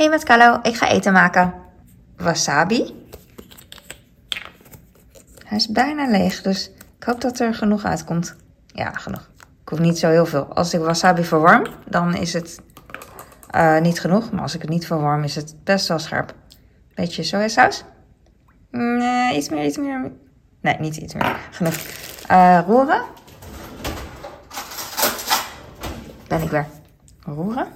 Hey 0.00 0.08
met 0.08 0.24
Carlo, 0.24 0.58
ik 0.62 0.76
ga 0.76 0.88
eten 0.88 1.12
maken. 1.12 1.54
Wasabi. 2.16 3.06
Hij 5.44 5.56
is 5.56 5.68
bijna 5.68 6.08
leeg, 6.08 6.42
dus 6.42 6.70
ik 6.98 7.04
hoop 7.04 7.20
dat 7.20 7.38
er 7.38 7.54
genoeg 7.54 7.84
uitkomt. 7.84 8.36
Ja, 8.66 8.90
genoeg. 8.90 9.30
Ik 9.62 9.68
hoef 9.68 9.78
niet 9.78 9.98
zo 9.98 10.08
heel 10.08 10.26
veel. 10.26 10.54
Als 10.54 10.74
ik 10.74 10.80
wasabi 10.80 11.24
verwarm, 11.24 11.66
dan 11.86 12.14
is 12.14 12.32
het 12.32 12.60
uh, 13.54 13.80
niet 13.80 14.00
genoeg. 14.00 14.30
Maar 14.30 14.42
als 14.42 14.54
ik 14.54 14.60
het 14.60 14.70
niet 14.70 14.86
verwarm, 14.86 15.24
is 15.24 15.34
het 15.34 15.54
best 15.64 15.88
wel 15.88 15.98
scherp. 15.98 16.34
Beetje 16.94 17.22
sojasaus? 17.22 17.84
Nee, 18.70 19.36
iets 19.36 19.48
meer, 19.48 19.64
iets 19.64 19.78
meer. 19.78 20.12
Nee, 20.60 20.76
niet 20.78 20.96
iets 20.96 21.14
meer. 21.14 21.36
Genoeg. 21.50 21.74
Uh, 22.30 22.60
roeren. 22.66 23.02
Ben 26.28 26.42
ik 26.42 26.50
weer. 26.50 26.66
Roeren. 27.24 27.66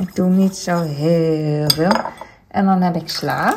Ik 0.00 0.14
doe 0.14 0.28
niet 0.28 0.56
zo 0.56 0.82
heel 0.82 1.70
veel. 1.74 2.00
En 2.48 2.64
dan 2.64 2.82
heb 2.82 2.96
ik 2.96 3.08
sla. 3.08 3.54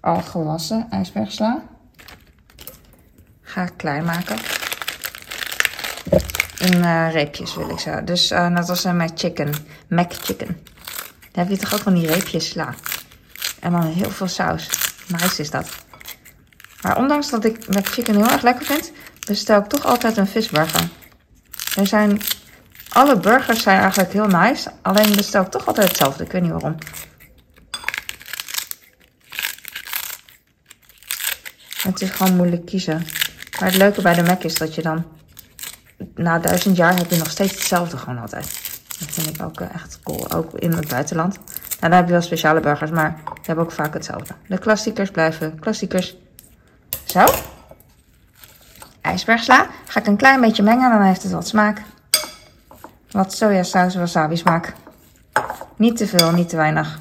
Al 0.00 0.20
gewassen 0.20 0.86
ijsbergsla. 0.90 1.62
Ga 3.42 3.62
ik 3.62 3.72
klein 3.76 4.04
maken. 4.04 4.36
In 6.58 6.78
uh, 6.78 7.12
reepjes 7.12 7.54
wil 7.54 7.70
ik 7.70 7.78
zo. 7.78 8.04
Dus 8.04 8.32
uh, 8.32 8.48
net 8.48 8.68
als 8.68 8.86
chicken. 9.14 9.52
Mac 9.88 10.12
chicken. 10.12 10.46
Dan 11.32 11.46
heb 11.46 11.48
je 11.48 11.56
toch 11.56 11.74
ook 11.74 11.80
van 11.80 11.94
die 11.94 12.06
reepjes 12.06 12.48
sla. 12.48 12.74
En 13.60 13.72
dan 13.72 13.82
heel 13.82 14.10
veel 14.10 14.28
saus. 14.28 14.68
Nice 15.08 15.40
is 15.40 15.50
dat. 15.50 15.68
Maar 16.82 16.98
ondanks 16.98 17.30
dat 17.30 17.44
ik 17.44 17.74
mac 17.74 17.86
chicken 17.86 18.14
heel 18.14 18.30
erg 18.30 18.42
lekker 18.42 18.66
vind, 18.66 18.92
bestel 19.26 19.60
ik 19.60 19.66
toch 19.66 19.84
altijd 19.84 20.16
een 20.16 20.26
visburger. 20.26 20.88
Er 21.76 21.86
zijn 21.86 22.20
alle 22.94 23.16
burgers 23.16 23.62
zijn 23.62 23.80
eigenlijk 23.80 24.12
heel 24.12 24.26
nice. 24.26 24.70
Alleen 24.82 25.16
bestel 25.16 25.42
ik 25.42 25.50
toch 25.50 25.66
altijd 25.66 25.88
hetzelfde. 25.88 26.24
Ik 26.24 26.32
weet 26.32 26.42
niet 26.42 26.50
waarom. 26.50 26.74
Het 31.82 32.00
is 32.00 32.10
gewoon 32.10 32.36
moeilijk 32.36 32.66
kiezen. 32.66 33.06
Maar 33.60 33.68
het 33.68 33.76
leuke 33.76 34.02
bij 34.02 34.14
de 34.14 34.22
Mac 34.22 34.42
is 34.42 34.54
dat 34.54 34.74
je 34.74 34.82
dan... 34.82 35.04
Na 36.14 36.38
duizend 36.38 36.76
jaar 36.76 36.96
heb 36.96 37.10
je 37.10 37.16
nog 37.16 37.30
steeds 37.30 37.52
hetzelfde 37.52 37.96
gewoon 37.96 38.18
altijd. 38.18 38.44
Dat 38.98 39.10
vind 39.10 39.28
ik 39.28 39.42
ook 39.42 39.60
eh, 39.60 39.74
echt 39.74 40.00
cool. 40.02 40.32
Ook 40.32 40.52
in 40.52 40.72
het 40.72 40.88
buitenland. 40.88 41.34
Nou, 41.34 41.46
dan 41.80 41.92
heb 41.92 42.06
je 42.06 42.12
wel 42.12 42.22
speciale 42.22 42.60
burgers, 42.60 42.90
maar 42.90 43.20
je 43.24 43.40
hebt 43.42 43.60
ook 43.60 43.72
vaak 43.72 43.94
hetzelfde. 43.94 44.34
De 44.48 44.58
klassiekers 44.58 45.10
blijven 45.10 45.58
klassiekers. 45.58 46.16
Zo. 47.04 47.24
IJsbergsla. 49.00 49.66
Ga 49.86 50.00
ik 50.00 50.06
een 50.06 50.16
klein 50.16 50.40
beetje 50.40 50.62
mengen, 50.62 50.90
dan 50.90 51.02
heeft 51.02 51.22
het 51.22 51.32
wat 51.32 51.48
smaak. 51.48 51.82
Wat 53.14 53.34
sojasaus 53.34 53.94
wasabi 53.94 54.36
smaak. 54.36 54.72
Niet 55.76 55.96
te 55.96 56.06
veel, 56.06 56.32
niet 56.32 56.48
te 56.48 56.56
weinig. 56.56 56.98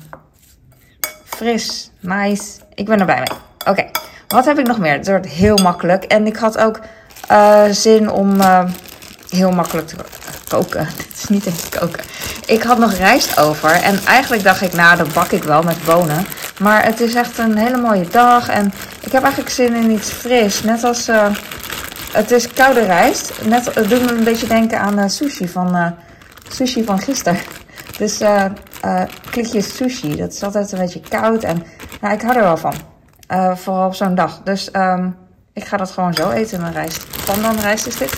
Fris, 1.23 1.91
nice. 1.99 2.59
Ik 2.73 2.85
ben 2.85 2.99
er 2.99 3.05
blij 3.05 3.17
mee. 3.17 3.37
Oké, 3.67 3.89
wat 4.27 4.45
heb 4.45 4.59
ik 4.59 4.67
nog 4.67 4.77
meer? 4.77 4.93
Het 4.93 5.07
wordt 5.07 5.27
heel 5.27 5.57
makkelijk. 5.57 6.03
En 6.03 6.27
ik 6.27 6.35
had 6.35 6.57
ook 6.57 6.79
uh, 7.31 7.63
zin 7.69 8.11
om 8.11 8.41
uh, 8.41 8.63
heel 9.29 9.51
makkelijk 9.51 9.87
te 9.87 9.95
koken. 10.47 10.87
Dit 10.97 11.11
is 11.15 11.27
niet 11.27 11.45
eens 11.45 11.69
koken. 11.69 12.03
Ik 12.45 12.63
had 12.63 12.77
nog 12.77 12.93
rijst 12.93 13.39
over. 13.39 13.71
En 13.71 13.99
eigenlijk 14.05 14.43
dacht 14.43 14.61
ik, 14.61 14.73
nou, 14.73 14.97
dat 14.97 15.13
bak 15.13 15.31
ik 15.31 15.43
wel 15.43 15.61
met 15.63 15.83
bonen. 15.85 16.25
Maar 16.59 16.85
het 16.85 16.99
is 16.99 17.15
echt 17.15 17.37
een 17.37 17.57
hele 17.57 17.77
mooie 17.77 18.07
dag. 18.07 18.49
En 18.49 18.73
ik 18.99 19.11
heb 19.11 19.23
eigenlijk 19.23 19.53
zin 19.53 19.75
in 19.75 19.91
iets 19.91 20.11
fris. 20.11 20.63
Net 20.63 20.83
als... 20.83 21.09
Uh, 21.09 21.25
het 22.11 22.31
is 22.31 22.47
koude 22.47 22.85
rijst. 22.85 23.31
Net, 23.45 23.75
het 23.75 23.89
doet 23.89 24.01
me 24.01 24.11
een 24.11 24.23
beetje 24.23 24.47
denken 24.47 24.79
aan 24.79 25.09
sushi 25.09 25.47
van, 25.47 25.95
sushi 26.53 26.83
van 26.83 26.99
gisteren. 26.99 27.39
Dus 27.97 28.21
uh, 28.21 28.45
klikjes 29.29 29.75
sushi. 29.75 30.15
Dat 30.15 30.33
is 30.33 30.43
altijd 30.43 30.71
een 30.71 30.79
beetje 30.79 30.99
koud. 30.99 31.43
En 31.43 31.63
nou, 32.01 32.13
ik 32.13 32.21
hou 32.21 32.37
er 32.37 32.43
wel 32.43 32.57
van. 32.57 32.73
vooral 33.57 33.87
op 33.87 33.93
zo'n 33.93 34.15
dag. 34.15 34.41
Dus 34.43 34.69
um, 34.73 35.15
ik 35.53 35.65
ga 35.65 35.77
dat 35.77 35.91
gewoon 35.91 36.13
zo 36.13 36.29
eten, 36.29 36.61
mijn 36.61 36.73
rijst. 36.73 37.25
Pandan 37.25 37.59
rijst 37.59 37.87
is 37.87 37.97
dit. 37.97 38.13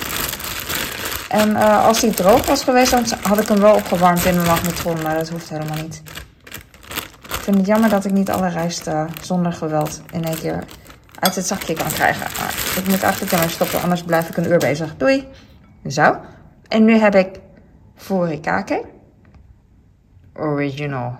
En 1.29 1.55
als 1.55 1.99
die 1.99 2.13
droog 2.13 2.45
was 2.45 2.63
geweest, 2.63 2.91
dan 2.91 3.05
had 3.21 3.41
ik 3.41 3.47
hem 3.47 3.59
wel 3.59 3.75
opgewarmd 3.75 4.25
in 4.25 4.35
mijn 4.35 4.47
magnetron. 4.47 5.01
Maar 5.01 5.17
dat 5.17 5.29
hoeft 5.29 5.49
helemaal 5.49 5.81
niet. 5.81 6.01
Ik 7.23 7.39
vind 7.41 7.57
het 7.57 7.65
jammer 7.65 7.89
dat 7.89 8.05
ik 8.05 8.11
niet 8.11 8.31
alle 8.31 8.49
rijst 8.49 8.89
zonder 9.21 9.53
geweld 9.53 10.01
in 10.11 10.23
één 10.23 10.39
keer 10.39 10.63
uit 11.19 11.35
het 11.35 11.47
zakje 11.47 11.73
kan 11.73 11.87
krijgen. 11.87 12.27
Maar 12.39 12.53
ik 12.75 12.87
moet 12.87 13.03
eigenlijk 13.03 13.33
ermee 13.33 13.49
stoppen, 13.49 13.81
anders 13.81 14.03
blijf 14.03 14.29
ik 14.29 14.37
een 14.37 14.47
uur 14.47 14.57
bezig. 14.57 14.95
Doei. 14.97 15.27
Zo. 15.87 16.17
En 16.67 16.85
nu 16.85 16.97
heb 16.97 17.15
ik 17.15 17.39
furikake. 18.05 18.85
Original. 20.33 21.15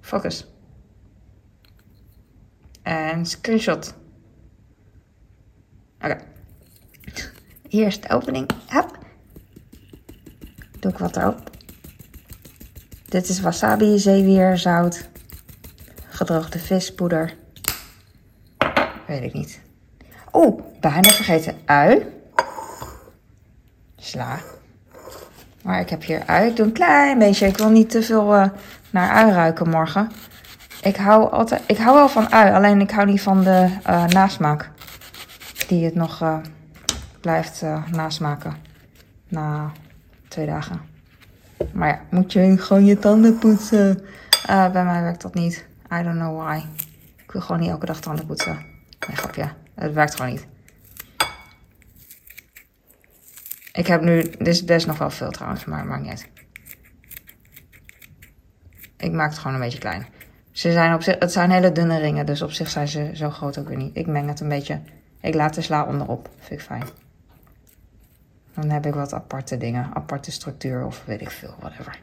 Focus. 0.00 0.46
En 2.82 3.26
screenshot. 3.26 3.94
Oké. 6.00 6.18
Hier 7.68 7.86
is 7.86 8.00
de 8.00 8.08
opening. 8.08 8.50
Hup. 8.68 8.98
Doe 10.80 10.90
ik 10.90 10.98
wat 10.98 11.16
erop. 11.16 11.50
Dit 13.08 13.28
is 13.28 13.40
wasabi, 13.40 13.98
zeewier, 13.98 14.58
zout, 14.58 15.08
gedroogde 16.08 16.58
vispoeder. 16.58 17.36
Weet 19.06 19.22
ik 19.22 19.32
niet. 19.32 19.60
Oeh, 20.32 20.62
bijna 20.80 21.08
vergeten. 21.08 21.56
Ui. 21.64 22.06
Sla. 23.96 24.40
Maar 25.66 25.80
ik 25.80 25.90
heb 25.90 26.04
hier 26.04 26.22
ui. 26.26 26.48
Ik 26.48 26.56
doe 26.56 26.66
een 26.66 26.72
klein 26.72 27.18
beetje. 27.18 27.46
Ik 27.46 27.56
wil 27.56 27.70
niet 27.70 27.90
te 27.90 28.02
veel 28.02 28.34
uh, 28.34 28.46
naar 28.90 29.10
ui 29.10 29.32
ruiken 29.32 29.68
morgen. 29.68 30.10
Ik 30.82 30.96
hou, 30.96 31.30
altijd, 31.30 31.62
ik 31.66 31.76
hou 31.76 31.94
wel 31.94 32.08
van 32.08 32.32
ui. 32.32 32.52
Alleen 32.52 32.80
ik 32.80 32.90
hou 32.90 33.06
niet 33.06 33.22
van 33.22 33.44
de 33.44 33.68
uh, 33.88 34.06
nasmaak. 34.06 34.70
Die 35.68 35.84
het 35.84 35.94
nog 35.94 36.22
uh, 36.22 36.36
blijft 37.20 37.62
nasmaken. 37.92 38.56
Na 39.28 39.72
twee 40.28 40.46
dagen. 40.46 40.80
Maar 41.72 41.88
ja, 41.88 42.00
moet 42.10 42.32
je 42.32 42.58
gewoon 42.58 42.84
je 42.84 42.98
tanden 42.98 43.38
poetsen. 43.38 44.02
bij 44.46 44.84
mij 44.84 45.02
werkt 45.02 45.22
dat 45.22 45.34
niet. 45.34 45.66
I 45.92 46.02
don't 46.02 46.18
know 46.18 46.42
why. 46.42 46.60
Ik 47.24 47.32
wil 47.32 47.40
gewoon 47.40 47.60
niet 47.60 47.70
elke 47.70 47.86
dag 47.86 48.00
tanden 48.00 48.26
poetsen. 48.26 48.56
Nee, 49.08 49.16
grapje. 49.16 49.48
Het 49.74 49.92
werkt 49.92 50.14
gewoon 50.14 50.30
niet. 50.30 50.46
Ik 53.76 53.86
heb 53.86 54.00
nu... 54.00 54.22
Dit 54.22 54.46
is 54.46 54.64
best 54.64 54.86
nog 54.86 54.98
wel 54.98 55.10
veel 55.10 55.30
trouwens, 55.30 55.64
maar 55.64 55.84
maakt 55.84 56.02
niet. 56.02 56.28
Ik 58.96 59.12
maak 59.12 59.30
het 59.30 59.38
gewoon 59.38 59.54
een 59.54 59.62
beetje 59.62 59.78
klein. 59.78 60.06
Ze 60.52 60.72
zijn 60.72 60.94
op 60.94 61.02
zich, 61.02 61.16
het 61.18 61.32
zijn 61.32 61.50
hele 61.50 61.72
dunne 61.72 61.98
ringen, 61.98 62.26
dus 62.26 62.42
op 62.42 62.50
zich 62.50 62.70
zijn 62.70 62.88
ze 62.88 63.10
zo 63.14 63.30
groot 63.30 63.58
ook 63.58 63.68
weer 63.68 63.76
niet. 63.76 63.96
Ik 63.96 64.06
meng 64.06 64.28
het 64.28 64.40
een 64.40 64.48
beetje. 64.48 64.80
Ik 65.20 65.34
laat 65.34 65.54
de 65.54 65.62
sla 65.62 65.84
onderop. 65.84 66.28
Vind 66.38 66.60
ik 66.60 66.66
fijn. 66.66 66.84
Dan 68.54 68.70
heb 68.70 68.86
ik 68.86 68.94
wat 68.94 69.14
aparte 69.14 69.56
dingen. 69.56 69.90
Aparte 69.94 70.32
structuur 70.32 70.84
of 70.84 71.02
weet 71.06 71.20
ik 71.20 71.30
veel, 71.30 71.54
whatever. 71.58 71.98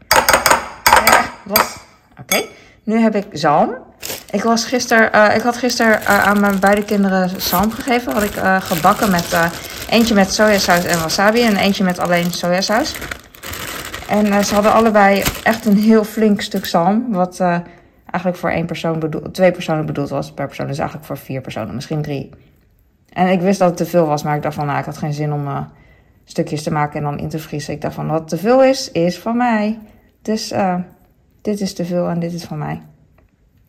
Ja, 1.05 1.29
wat? 1.45 1.85
Oké. 2.19 2.45
Nu 2.83 2.99
heb 2.99 3.15
ik 3.15 3.27
zalm. 3.31 3.75
Ik, 4.31 4.43
was 4.43 4.65
gister, 4.65 5.15
uh, 5.15 5.35
ik 5.35 5.41
had 5.41 5.57
gisteren 5.57 6.01
uh, 6.01 6.27
aan 6.27 6.39
mijn 6.39 6.59
beide 6.59 6.83
kinderen 6.83 7.41
zalm 7.41 7.71
gegeven. 7.71 8.13
Had 8.13 8.23
ik 8.23 8.35
uh, 8.35 8.61
gebakken 8.61 9.11
met 9.11 9.33
eentje 9.93 10.13
met 10.13 10.33
sojasaus 10.33 10.85
en 10.85 10.99
wasabi 10.99 11.41
en 11.41 11.55
eentje 11.55 11.83
met 11.83 11.99
alleen 11.99 12.31
sojasaus. 12.31 12.95
En 14.07 14.45
ze 14.45 14.53
hadden 14.53 14.73
allebei 14.73 15.23
echt 15.43 15.65
een 15.65 15.77
heel 15.77 16.03
flink 16.03 16.41
stuk 16.41 16.65
zalm. 16.65 17.11
Wat 17.11 17.39
eigenlijk 17.39 18.37
voor 18.37 18.49
één 18.49 18.65
persoon 18.65 18.99
bedoeld, 18.99 19.33
twee 19.33 19.51
personen 19.51 19.85
bedoeld 19.85 20.09
was. 20.09 20.31
Per 20.31 20.47
persoon 20.47 20.69
is 20.69 20.77
eigenlijk 20.77 21.07
voor 21.07 21.17
vier 21.17 21.41
personen, 21.41 21.75
misschien 21.75 22.01
drie. 22.01 22.29
En 23.09 23.27
ik 23.27 23.41
wist 23.41 23.59
dat 23.59 23.67
het 23.67 23.77
te 23.77 23.85
veel 23.85 24.05
was, 24.05 24.23
maar 24.23 24.35
ik 24.35 24.41
dacht 24.41 24.55
van, 24.55 24.65
nou, 24.65 24.79
ik 24.79 24.85
had 24.85 24.97
geen 24.97 25.13
zin 25.13 25.33
om 25.33 25.67
stukjes 26.23 26.63
te 26.63 26.71
maken 26.71 26.97
en 26.97 27.03
dan 27.03 27.19
in 27.19 27.29
te 27.29 27.39
vriezen. 27.39 27.73
Ik 27.73 27.81
dacht 27.81 27.95
van, 27.95 28.07
wat 28.07 28.27
te 28.27 28.37
veel 28.37 28.63
is, 28.63 28.91
is 28.91 29.19
van 29.19 29.37
mij. 29.37 29.79
Dus 30.21 30.53
dit 31.41 31.61
is 31.61 31.73
te 31.73 31.85
veel 31.85 32.07
en 32.09 32.19
dit 32.19 32.33
is 32.33 32.43
van 32.43 32.57
mij. 32.57 32.81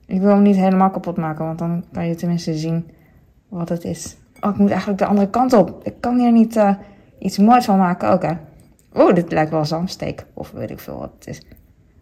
Ik 0.06 0.20
wil 0.20 0.31
hem 0.31 0.43
niet 0.43 0.56
helemaal 0.56 0.90
kapot 0.90 1.16
maken, 1.16 1.44
want 1.44 1.58
dan 1.58 1.84
kan 1.93 2.08
je 2.08 2.14
tenminste 2.14 2.54
zien 2.54 2.90
wat 3.49 3.69
het 3.69 3.84
is. 3.84 4.16
Oh, 4.44 4.50
ik 4.50 4.56
moet 4.56 4.70
eigenlijk 4.70 4.99
de 4.99 5.06
andere 5.06 5.31
kant 5.31 5.52
op. 5.52 5.85
Ik 5.85 6.00
kan 6.00 6.19
hier 6.19 6.32
niet 6.32 6.56
uh, 6.56 6.75
iets 7.19 7.38
moois 7.38 7.64
van 7.64 7.79
maken 7.79 8.11
ook, 8.11 8.23
hè. 8.23 8.32
Oeh, 8.94 9.14
dit 9.14 9.32
lijkt 9.32 9.50
wel 9.50 9.64
zalmsteek. 9.64 10.26
Of 10.35 10.50
weet 10.50 10.70
ik 10.70 10.81
veel 10.81 10.99
wat 10.99 11.11
het 11.19 11.26
is. 11.26 11.43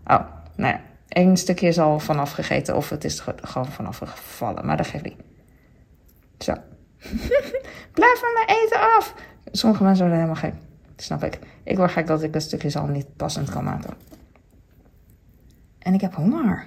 Oh, 0.06 0.20
nou 0.56 0.72
ja. 0.72 0.80
Eén 1.08 1.36
stukje 1.36 1.66
is 1.66 1.78
al 1.78 1.98
vanaf 1.98 2.32
gegeten 2.32 2.76
of 2.76 2.88
het 2.88 3.04
is 3.04 3.20
gewoon 3.20 3.66
vanaf 3.66 3.98
gevallen. 3.98 4.66
Maar 4.66 4.76
dat 4.76 4.86
geeft 4.86 5.04
niet. 5.04 5.16
Zo. 6.38 6.52
Blijf 7.98 8.18
van 8.18 8.32
mijn 8.34 8.58
eten 8.62 8.80
af! 8.80 9.14
Sommige 9.44 9.82
mensen 9.82 10.06
worden 10.06 10.22
helemaal 10.22 10.42
gek. 10.50 10.54
Snap 10.96 11.24
ik. 11.24 11.38
Ik 11.62 11.76
word 11.76 11.90
gek 11.90 12.06
dat 12.06 12.22
ik 12.22 12.34
een 12.34 12.40
stukje 12.40 12.70
zalm 12.70 12.92
niet 12.92 13.16
passend 13.16 13.50
kan 13.50 13.64
maken. 13.64 13.94
En 15.78 15.94
ik 15.94 16.00
heb 16.00 16.14
honger. 16.14 16.66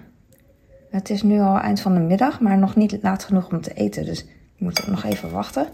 Het 0.89 1.09
is 1.09 1.21
nu 1.21 1.39
al 1.39 1.59
eind 1.59 1.79
van 1.79 1.93
de 1.93 1.99
middag, 1.99 2.39
maar 2.39 2.57
nog 2.57 2.75
niet 2.75 2.97
laat 3.01 3.23
genoeg 3.23 3.49
om 3.49 3.61
te 3.61 3.73
eten. 3.73 4.05
Dus 4.05 4.25
moet 4.57 4.87
nog 4.87 5.03
even 5.03 5.31
wachten. 5.31 5.67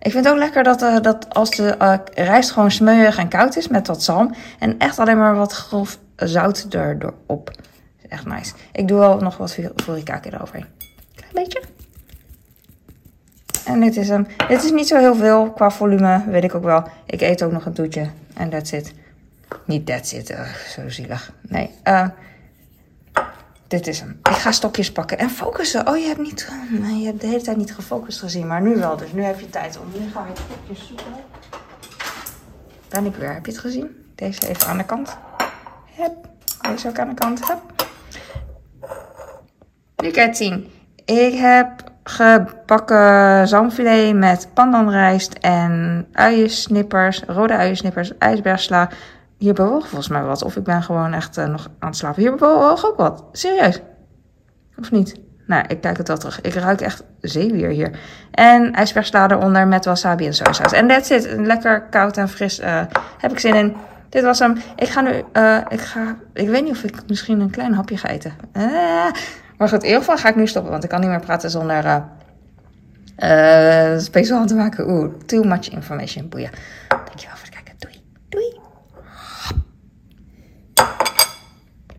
Ik 0.00 0.12
vind 0.12 0.28
ook 0.28 0.36
lekker 0.36 0.62
dat, 0.62 0.82
uh, 0.82 1.00
dat 1.00 1.34
als 1.34 1.50
de 1.50 1.74
uh, 1.82 1.94
rijst 2.14 2.50
gewoon 2.50 2.70
smeuig 2.70 3.18
en 3.18 3.28
koud 3.28 3.56
is 3.56 3.68
met 3.68 3.86
wat 3.86 4.02
zalm. 4.02 4.34
En 4.58 4.78
echt 4.78 4.98
alleen 4.98 5.18
maar 5.18 5.34
wat 5.34 5.52
grof 5.52 5.98
zout 6.16 6.66
erop. 6.70 7.50
Echt 8.08 8.26
nice. 8.26 8.54
Ik 8.72 8.88
doe 8.88 8.98
wel 8.98 9.18
nog 9.18 9.36
wat 9.36 9.56
furikake 9.76 10.32
eroverheen. 10.32 10.66
Klein 11.14 11.32
beetje. 11.32 11.62
En 13.64 13.80
dit 13.80 13.96
is 13.96 14.08
hem. 14.08 14.26
Dit 14.48 14.64
is 14.64 14.70
niet 14.70 14.88
zo 14.88 14.98
heel 14.98 15.14
veel 15.14 15.50
qua 15.50 15.70
volume, 15.70 16.24
weet 16.26 16.44
ik 16.44 16.54
ook 16.54 16.64
wel. 16.64 16.88
Ik 17.06 17.20
eet 17.20 17.42
ook 17.42 17.52
nog 17.52 17.66
een 17.66 17.72
toetje. 17.72 18.08
En 18.34 18.50
that's 18.50 18.72
it. 18.72 18.92
Niet 19.64 19.86
that's 19.86 20.12
it, 20.12 20.30
uh, 20.30 20.54
zo 20.54 20.88
zielig. 20.88 21.32
Nee, 21.48 21.70
uh, 21.84 22.08
dit 23.68 23.86
is 23.86 24.00
hem. 24.00 24.20
Ik 24.22 24.32
ga 24.32 24.52
stokjes 24.52 24.92
pakken 24.92 25.18
en 25.18 25.30
focussen. 25.30 25.88
Oh, 25.88 25.96
je 25.96 26.06
hebt, 26.06 26.20
niet, 26.20 26.52
je 26.70 27.06
hebt 27.06 27.20
de 27.20 27.26
hele 27.26 27.40
tijd 27.40 27.56
niet 27.56 27.74
gefocust 27.74 28.18
gezien, 28.18 28.46
maar 28.46 28.62
nu 28.62 28.76
wel. 28.76 28.96
Dus 28.96 29.12
nu 29.12 29.22
heb 29.22 29.40
je 29.40 29.50
tijd 29.50 29.78
om. 29.78 30.00
Nu 30.00 30.10
ga 30.10 30.26
ik 30.26 30.36
stokjes 30.36 30.86
zoeken. 30.86 31.06
Ben 32.88 33.06
ik 33.06 33.14
weer. 33.14 33.34
Heb 33.34 33.46
je 33.46 33.52
het 33.52 33.60
gezien? 33.60 34.06
Deze 34.14 34.48
even 34.48 34.66
aan 34.66 34.76
de 34.78 34.84
kant. 34.84 35.16
Hup. 35.96 36.28
Deze 36.60 36.88
ook 36.88 36.98
aan 36.98 37.08
de 37.08 37.14
kant. 37.14 37.48
Hup. 37.48 37.86
Nu 39.96 40.10
het 40.10 40.36
zien. 40.36 40.70
Ik 41.04 41.34
heb 41.34 41.92
gebakken 42.02 43.48
zalmfilet 43.48 44.14
met 44.14 44.48
pandanrijst 44.54 45.32
en 45.32 46.06
uiensnippers, 46.12 47.22
rode 47.26 47.56
uiensnippers, 47.56 48.18
ijsbergsla. 48.18 48.90
Hier 49.38 49.54
bewoog 49.54 49.88
volgens 49.88 50.08
mij 50.08 50.22
wat. 50.22 50.42
Of 50.42 50.56
ik 50.56 50.64
ben 50.64 50.82
gewoon 50.82 51.12
echt 51.12 51.38
uh, 51.38 51.46
nog 51.46 51.68
aan 51.78 51.88
het 51.88 51.96
slapen. 51.96 52.22
Hier 52.22 52.34
bewoog 52.34 52.86
ook 52.86 52.96
wat. 52.96 53.24
Serieus. 53.32 53.80
Of 54.78 54.90
niet? 54.90 55.20
Nou, 55.46 55.64
ik 55.68 55.80
kijk 55.80 55.96
het 55.96 56.08
wel 56.08 56.16
terug. 56.16 56.40
Ik 56.40 56.54
ruik 56.54 56.80
echt 56.80 57.04
zeewier 57.20 57.68
hier. 57.68 57.98
En 58.30 58.72
ijsbergsla 58.72 59.30
eronder 59.30 59.66
met 59.66 59.84
wasabi 59.84 60.26
en 60.26 60.34
sojasaus. 60.34 60.72
En 60.72 60.88
that's 60.88 61.10
it. 61.10 61.36
Lekker 61.36 61.82
koud 61.82 62.16
en 62.16 62.28
fris. 62.28 62.60
Uh, 62.60 62.82
heb 63.18 63.30
ik 63.30 63.38
zin 63.38 63.54
in. 63.54 63.76
Dit 64.08 64.22
was 64.22 64.38
hem. 64.38 64.56
Ik 64.76 64.88
ga 64.88 65.00
nu... 65.00 65.22
Uh, 65.32 65.58
ik 65.68 65.80
ga... 65.80 66.16
Ik 66.32 66.48
weet 66.48 66.62
niet 66.64 66.72
of 66.72 66.82
ik 66.82 66.96
misschien 67.06 67.40
een 67.40 67.50
klein 67.50 67.74
hapje 67.74 67.96
ga 67.96 68.08
eten. 68.08 68.32
Maar 69.58 69.68
goed, 69.68 69.82
in 69.82 69.86
ieder 69.86 69.98
geval 69.98 70.16
ga 70.16 70.28
ik 70.28 70.36
nu 70.36 70.46
stoppen, 70.46 70.70
want 70.70 70.84
ik 70.84 70.90
kan 70.90 71.00
niet 71.00 71.08
meer 71.08 71.20
praten 71.20 71.50
zonder 71.50 72.02
uh, 73.18 73.98
speciaal 73.98 74.46
te 74.46 74.54
maken. 74.54 74.90
Oeh, 74.90 75.14
too 75.26 75.42
much 75.42 75.68
information. 75.68 76.28
Boeien. 76.28 76.50